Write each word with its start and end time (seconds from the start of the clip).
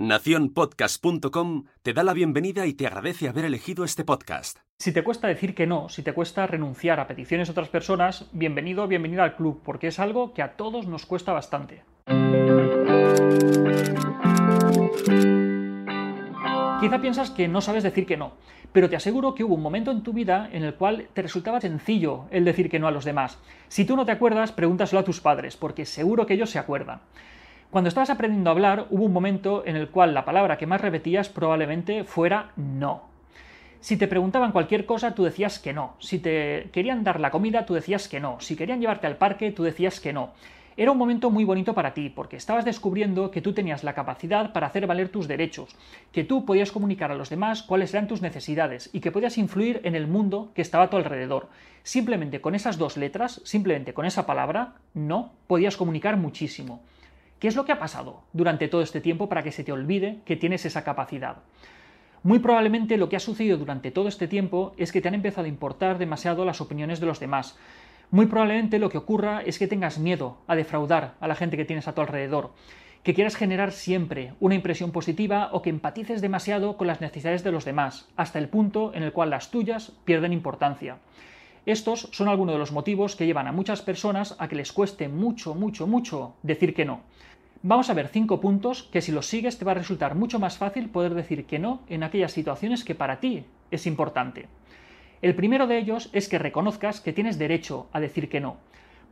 Naciónpodcast.com 0.00 1.64
te 1.82 1.92
da 1.92 2.02
la 2.02 2.14
bienvenida 2.14 2.64
y 2.64 2.72
te 2.72 2.86
agradece 2.86 3.28
haber 3.28 3.44
elegido 3.44 3.84
este 3.84 4.02
podcast. 4.02 4.60
Si 4.78 4.92
te 4.92 5.04
cuesta 5.04 5.28
decir 5.28 5.54
que 5.54 5.66
no, 5.66 5.90
si 5.90 6.02
te 6.02 6.14
cuesta 6.14 6.46
renunciar 6.46 7.00
a 7.00 7.06
peticiones 7.06 7.48
de 7.48 7.52
otras 7.52 7.68
personas, 7.68 8.24
bienvenido 8.32 8.82
o 8.82 8.88
bienvenida 8.88 9.24
al 9.24 9.36
club, 9.36 9.60
porque 9.62 9.88
es 9.88 9.98
algo 9.98 10.32
que 10.32 10.40
a 10.40 10.56
todos 10.56 10.86
nos 10.86 11.04
cuesta 11.04 11.34
bastante. 11.34 11.82
Quizá 16.80 17.02
piensas 17.02 17.30
que 17.30 17.46
no 17.46 17.60
sabes 17.60 17.82
decir 17.82 18.06
que 18.06 18.16
no, 18.16 18.32
pero 18.72 18.88
te 18.88 18.96
aseguro 18.96 19.34
que 19.34 19.44
hubo 19.44 19.56
un 19.56 19.62
momento 19.62 19.90
en 19.90 20.02
tu 20.02 20.14
vida 20.14 20.48
en 20.50 20.64
el 20.64 20.76
cual 20.76 21.08
te 21.12 21.20
resultaba 21.20 21.60
sencillo 21.60 22.24
el 22.30 22.46
decir 22.46 22.70
que 22.70 22.78
no 22.78 22.88
a 22.88 22.90
los 22.90 23.04
demás. 23.04 23.38
Si 23.68 23.84
tú 23.84 23.96
no 23.96 24.06
te 24.06 24.12
acuerdas, 24.12 24.50
pregúntaselo 24.50 25.00
a 25.00 25.04
tus 25.04 25.20
padres, 25.20 25.58
porque 25.58 25.84
seguro 25.84 26.24
que 26.24 26.32
ellos 26.32 26.48
se 26.48 26.58
acuerdan. 26.58 27.02
Cuando 27.70 27.86
estabas 27.86 28.10
aprendiendo 28.10 28.50
a 28.50 28.52
hablar, 28.52 28.86
hubo 28.90 29.04
un 29.04 29.12
momento 29.12 29.62
en 29.64 29.76
el 29.76 29.90
cual 29.90 30.12
la 30.12 30.24
palabra 30.24 30.58
que 30.58 30.66
más 30.66 30.80
repetías 30.80 31.28
probablemente 31.28 32.02
fuera 32.02 32.50
no. 32.56 33.02
Si 33.78 33.96
te 33.96 34.08
preguntaban 34.08 34.50
cualquier 34.50 34.86
cosa, 34.86 35.14
tú 35.14 35.22
decías 35.22 35.60
que 35.60 35.72
no. 35.72 35.94
Si 36.00 36.18
te 36.18 36.68
querían 36.72 37.04
dar 37.04 37.20
la 37.20 37.30
comida, 37.30 37.66
tú 37.66 37.74
decías 37.74 38.08
que 38.08 38.18
no. 38.18 38.40
Si 38.40 38.56
querían 38.56 38.80
llevarte 38.80 39.06
al 39.06 39.18
parque, 39.18 39.52
tú 39.52 39.62
decías 39.62 40.00
que 40.00 40.12
no. 40.12 40.30
Era 40.76 40.90
un 40.90 40.98
momento 40.98 41.30
muy 41.30 41.44
bonito 41.44 41.72
para 41.72 41.94
ti, 41.94 42.08
porque 42.10 42.36
estabas 42.36 42.64
descubriendo 42.64 43.30
que 43.30 43.40
tú 43.40 43.52
tenías 43.52 43.84
la 43.84 43.94
capacidad 43.94 44.52
para 44.52 44.66
hacer 44.66 44.88
valer 44.88 45.08
tus 45.08 45.28
derechos, 45.28 45.76
que 46.10 46.24
tú 46.24 46.44
podías 46.44 46.72
comunicar 46.72 47.12
a 47.12 47.14
los 47.14 47.30
demás 47.30 47.62
cuáles 47.62 47.94
eran 47.94 48.08
tus 48.08 48.20
necesidades 48.20 48.90
y 48.92 48.98
que 48.98 49.12
podías 49.12 49.38
influir 49.38 49.80
en 49.84 49.94
el 49.94 50.08
mundo 50.08 50.50
que 50.54 50.62
estaba 50.62 50.84
a 50.84 50.90
tu 50.90 50.96
alrededor. 50.96 51.48
Simplemente 51.84 52.40
con 52.40 52.56
esas 52.56 52.78
dos 52.78 52.96
letras, 52.96 53.40
simplemente 53.44 53.94
con 53.94 54.06
esa 54.06 54.26
palabra, 54.26 54.74
no, 54.92 55.30
podías 55.46 55.76
comunicar 55.76 56.16
muchísimo. 56.16 56.80
¿Qué 57.40 57.48
es 57.48 57.56
lo 57.56 57.64
que 57.64 57.72
ha 57.72 57.78
pasado 57.78 58.20
durante 58.34 58.68
todo 58.68 58.82
este 58.82 59.00
tiempo 59.00 59.30
para 59.30 59.42
que 59.42 59.50
se 59.50 59.64
te 59.64 59.72
olvide 59.72 60.18
que 60.26 60.36
tienes 60.36 60.66
esa 60.66 60.84
capacidad? 60.84 61.38
Muy 62.22 62.38
probablemente 62.38 62.98
lo 62.98 63.08
que 63.08 63.16
ha 63.16 63.20
sucedido 63.20 63.56
durante 63.56 63.90
todo 63.90 64.08
este 64.08 64.28
tiempo 64.28 64.74
es 64.76 64.92
que 64.92 65.00
te 65.00 65.08
han 65.08 65.14
empezado 65.14 65.46
a 65.46 65.48
importar 65.48 65.96
demasiado 65.96 66.44
las 66.44 66.60
opiniones 66.60 67.00
de 67.00 67.06
los 67.06 67.18
demás. 67.18 67.58
Muy 68.10 68.26
probablemente 68.26 68.78
lo 68.78 68.90
que 68.90 68.98
ocurra 68.98 69.40
es 69.40 69.58
que 69.58 69.68
tengas 69.68 69.98
miedo 69.98 70.36
a 70.48 70.54
defraudar 70.54 71.14
a 71.18 71.28
la 71.28 71.34
gente 71.34 71.56
que 71.56 71.64
tienes 71.64 71.88
a 71.88 71.94
tu 71.94 72.02
alrededor, 72.02 72.52
que 73.02 73.14
quieras 73.14 73.36
generar 73.36 73.72
siempre 73.72 74.34
una 74.38 74.54
impresión 74.54 74.90
positiva 74.90 75.48
o 75.52 75.62
que 75.62 75.70
empatices 75.70 76.20
demasiado 76.20 76.76
con 76.76 76.88
las 76.88 77.00
necesidades 77.00 77.42
de 77.42 77.52
los 77.52 77.64
demás, 77.64 78.10
hasta 78.16 78.38
el 78.38 78.50
punto 78.50 78.92
en 78.92 79.02
el 79.02 79.12
cual 79.14 79.30
las 79.30 79.50
tuyas 79.50 79.92
pierden 80.04 80.34
importancia. 80.34 80.98
Estos 81.66 82.08
son 82.12 82.28
algunos 82.28 82.54
de 82.54 82.58
los 82.58 82.72
motivos 82.72 83.16
que 83.16 83.26
llevan 83.26 83.46
a 83.46 83.52
muchas 83.52 83.80
personas 83.80 84.36
a 84.38 84.48
que 84.48 84.56
les 84.56 84.72
cueste 84.72 85.08
mucho, 85.08 85.54
mucho, 85.54 85.86
mucho 85.86 86.34
decir 86.42 86.74
que 86.74 86.84
no. 86.84 87.00
Vamos 87.62 87.90
a 87.90 87.94
ver 87.94 88.08
cinco 88.08 88.40
puntos 88.40 88.84
que 88.84 89.02
si 89.02 89.12
los 89.12 89.26
sigues 89.26 89.58
te 89.58 89.66
va 89.66 89.72
a 89.72 89.74
resultar 89.74 90.14
mucho 90.14 90.38
más 90.38 90.56
fácil 90.56 90.88
poder 90.88 91.12
decir 91.12 91.44
que 91.44 91.58
no 91.58 91.82
en 91.88 92.02
aquellas 92.02 92.32
situaciones 92.32 92.84
que 92.84 92.94
para 92.94 93.20
ti 93.20 93.44
es 93.70 93.86
importante. 93.86 94.48
El 95.20 95.34
primero 95.34 95.66
de 95.66 95.76
ellos 95.76 96.08
es 96.14 96.30
que 96.30 96.38
reconozcas 96.38 97.02
que 97.02 97.12
tienes 97.12 97.38
derecho 97.38 97.88
a 97.92 98.00
decir 98.00 98.30
que 98.30 98.40
no. 98.40 98.56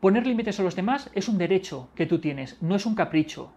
Poner 0.01 0.27
límites 0.27 0.59
a 0.59 0.63
los 0.63 0.77
demás 0.77 1.11
es 1.13 1.29
un 1.29 1.37
derecho 1.37 1.91
que 1.95 2.07
tú 2.07 2.21
tienes, 2.21 2.57
no 2.63 2.75
es 2.75 2.87
un 2.87 2.95
capricho. 2.95 3.53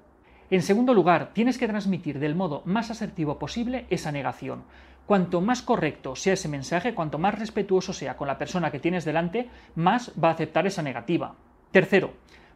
En 0.50 0.62
segundo 0.62 0.94
lugar, 0.94 1.32
tienes 1.34 1.58
que 1.58 1.70
transmitir 1.70 2.20
del 2.20 2.36
modo 2.36 2.62
más 2.66 2.92
asertivo 2.92 3.40
posible 3.40 3.86
esa 3.90 4.12
negación. 4.12 4.64
Cuanto 5.06 5.40
más 5.40 5.62
correcto 5.62 6.18
sea 6.18 6.34
ese 6.34 6.50
mensaje, 6.50 6.94
cuanto 6.94 7.18
más 7.18 7.40
respetuoso 7.40 7.94
sea 7.94 8.18
con 8.18 8.28
la 8.28 8.38
persona 8.38 8.72
que 8.72 8.80
tienes 8.80 9.06
delante, 9.06 9.48
más 9.74 10.12
va 10.22 10.28
a 10.28 10.34
aceptar 10.34 10.68
esa 10.68 10.82
negativa. 10.82 11.36
Tercero, 11.72 12.12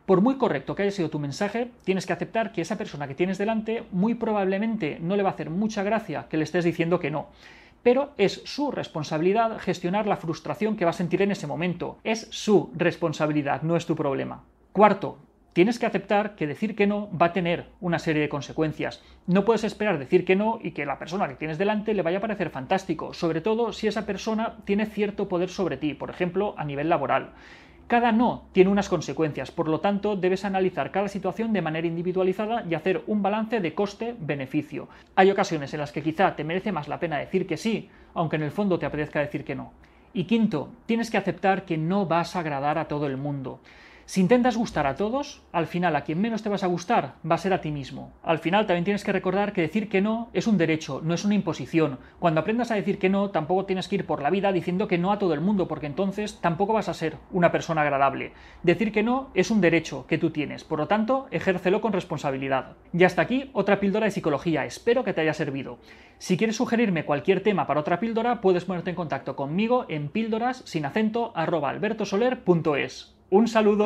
por 0.05 0.21
muy 0.21 0.35
correcto 0.35 0.75
que 0.75 0.83
haya 0.83 0.91
sido 0.91 1.09
tu 1.09 1.19
mensaje, 1.19 1.71
tienes 1.83 2.05
que 2.05 2.13
aceptar 2.13 2.51
que 2.51 2.61
esa 2.61 2.77
persona 2.77 3.07
que 3.07 3.15
tienes 3.15 3.37
delante 3.37 3.83
muy 3.91 4.13
probablemente 4.13 4.99
no 5.01 5.15
le 5.15 5.23
va 5.23 5.29
a 5.29 5.33
hacer 5.33 5.49
mucha 5.49 5.83
gracia 5.83 6.27
que 6.29 6.37
le 6.37 6.43
estés 6.43 6.63
diciendo 6.63 6.99
que 6.99 7.11
no. 7.11 7.27
Pero 7.81 8.13
es 8.17 8.41
su 8.45 8.71
responsabilidad 8.71 9.59
gestionar 9.59 10.07
la 10.07 10.17
frustración 10.17 10.75
que 10.75 10.85
va 10.85 10.91
a 10.91 10.93
sentir 10.93 11.21
en 11.21 11.31
ese 11.31 11.47
momento. 11.47 11.99
Es 12.03 12.27
su 12.31 12.71
responsabilidad, 12.75 13.61
no 13.61 13.75
es 13.75 13.85
tu 13.85 13.95
problema. 13.95 14.43
Cuarto, 14.71 15.19
tienes 15.53 15.79
que 15.79 15.85
aceptar 15.85 16.35
que 16.35 16.47
decir 16.47 16.75
que 16.75 16.87
no 16.87 17.09
va 17.15 17.27
a 17.27 17.33
tener 17.33 17.67
una 17.79 17.97
serie 17.97 18.21
de 18.21 18.29
consecuencias. 18.29 19.01
No 19.25 19.45
puedes 19.45 19.63
esperar 19.63 19.97
decir 19.97 20.25
que 20.25 20.35
no 20.35 20.59
y 20.61 20.71
que 20.71 20.85
la 20.85 20.99
persona 20.99 21.27
que 21.27 21.35
tienes 21.35 21.57
delante 21.57 21.93
le 21.93 22.01
vaya 22.01 22.17
a 22.17 22.21
parecer 22.21 22.49
fantástico, 22.49 23.13
sobre 23.13 23.41
todo 23.41 23.71
si 23.71 23.87
esa 23.87 24.05
persona 24.05 24.57
tiene 24.65 24.85
cierto 24.85 25.29
poder 25.29 25.49
sobre 25.49 25.77
ti, 25.77 25.93
por 25.93 26.09
ejemplo, 26.09 26.55
a 26.57 26.65
nivel 26.65 26.89
laboral. 26.89 27.33
Cada 27.87 28.11
no 28.11 28.45
tiene 28.51 28.71
unas 28.71 28.89
consecuencias, 28.89 29.51
por 29.51 29.67
lo 29.67 29.79
tanto 29.79 30.15
debes 30.15 30.43
analizar 30.43 30.89
cada 30.89 31.07
situación 31.07 31.53
de 31.53 31.61
manera 31.61 31.85
individualizada 31.85 32.65
y 32.67 32.73
hacer 32.73 33.03
un 33.05 33.21
balance 33.21 33.59
de 33.59 33.75
coste-beneficio. 33.75 34.87
Hay 35.15 35.29
ocasiones 35.29 35.71
en 35.71 35.81
las 35.81 35.91
que 35.91 36.01
quizá 36.01 36.35
te 36.35 36.43
merece 36.43 36.71
más 36.71 36.87
la 36.87 36.99
pena 36.99 37.19
decir 37.19 37.45
que 37.45 37.57
sí, 37.57 37.87
aunque 38.15 38.37
en 38.37 38.41
el 38.41 38.49
fondo 38.49 38.79
te 38.79 38.87
apetezca 38.87 39.19
decir 39.19 39.43
que 39.43 39.53
no. 39.53 39.71
Y 40.15 40.23
quinto, 40.23 40.69
tienes 40.87 41.11
que 41.11 41.17
aceptar 41.17 41.63
que 41.63 41.77
no 41.77 42.07
vas 42.07 42.35
a 42.35 42.39
agradar 42.39 42.79
a 42.79 42.87
todo 42.87 43.05
el 43.05 43.17
mundo. 43.17 43.59
Si 44.07 44.21
intentas 44.21 44.55
gustar 44.55 44.85
a 44.85 44.95
todos, 44.95 45.41
al 45.51 45.65
final 45.65 45.95
a 45.95 46.03
quien 46.03 46.21
menos 46.21 46.43
te 46.43 46.49
vas 46.49 46.63
a 46.63 46.67
gustar 46.67 47.15
va 47.29 47.35
a 47.35 47.39
ser 47.39 47.53
a 47.53 47.61
ti 47.61 47.71
mismo. 47.71 48.13
Al 48.21 48.37
final 48.37 48.67
también 48.67 48.83
tienes 48.83 49.03
que 49.03 49.11
recordar 49.11 49.51
que 49.51 49.61
decir 49.61 49.89
que 49.89 49.99
no 49.99 50.29
es 50.31 50.45
un 50.45 50.59
derecho, 50.59 51.01
no 51.03 51.15
es 51.15 51.25
una 51.25 51.33
imposición. 51.33 51.97
Cuando 52.19 52.39
aprendas 52.39 52.69
a 52.69 52.75
decir 52.75 52.99
que 52.99 53.09
no, 53.09 53.31
tampoco 53.31 53.65
tienes 53.65 53.87
que 53.87 53.95
ir 53.95 54.05
por 54.05 54.21
la 54.21 54.29
vida 54.29 54.51
diciendo 54.51 54.87
que 54.87 54.99
no 54.99 55.11
a 55.11 55.17
todo 55.17 55.33
el 55.33 55.41
mundo, 55.41 55.67
porque 55.67 55.87
entonces 55.87 56.39
tampoco 56.39 56.73
vas 56.73 56.87
a 56.87 56.93
ser 56.93 57.17
una 57.31 57.51
persona 57.51 57.81
agradable. 57.81 58.33
Decir 58.61 58.91
que 58.91 59.01
no 59.01 59.31
es 59.33 59.49
un 59.49 59.59
derecho 59.59 60.05
que 60.05 60.19
tú 60.19 60.29
tienes, 60.29 60.63
por 60.63 60.77
lo 60.77 60.87
tanto, 60.87 61.25
ejércelo 61.31 61.81
con 61.81 61.91
responsabilidad. 61.91 62.73
Y 62.93 63.05
hasta 63.05 63.23
aquí 63.23 63.49
otra 63.53 63.79
píldora 63.79 64.05
de 64.05 64.11
psicología, 64.11 64.65
espero 64.65 65.03
que 65.03 65.13
te 65.13 65.21
haya 65.21 65.33
servido. 65.33 65.79
Si 66.19 66.37
quieres 66.37 66.57
sugerirme 66.57 67.05
cualquier 67.05 67.41
tema 67.41 67.65
para 67.65 67.79
otra 67.79 67.99
píldora, 67.99 68.39
puedes 68.39 68.65
ponerte 68.65 68.91
en 68.91 68.95
contacto 68.95 69.35
conmigo 69.35 69.87
en 69.89 70.09
píldoras 70.09 70.61
sin 70.65 70.85
acento 70.85 71.31
albertosoler.es. 71.35 73.14
Un 73.29 73.47
saludo. 73.47 73.85